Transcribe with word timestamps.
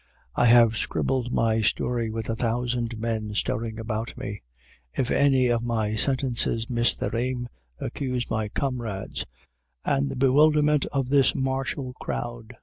I 0.35 0.45
have 0.47 0.77
scribbled 0.77 1.31
my 1.31 1.61
story 1.61 2.09
with 2.09 2.27
a 2.27 2.35
thousand 2.35 2.97
men 2.97 3.35
stirring 3.35 3.77
about 3.79 4.17
me. 4.17 4.41
If 4.93 5.11
any 5.11 5.45
of 5.49 5.61
my 5.61 5.95
sentences 5.95 6.71
miss 6.71 6.95
their 6.95 7.15
aim, 7.15 7.47
accuse 7.77 8.27
my 8.27 8.49
comrades 8.49 9.27
and 9.85 10.09
the 10.09 10.15
bewilderment 10.15 10.87
of 10.87 11.09
this 11.09 11.35
martial 11.35 11.93
crowd. 12.01 12.55